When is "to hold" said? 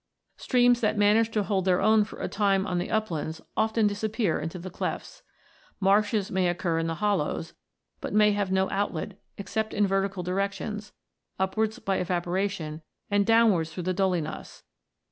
1.29-1.65